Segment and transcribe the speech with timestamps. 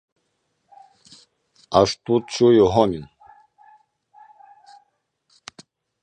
[1.79, 3.05] Аж ту чую— гомін.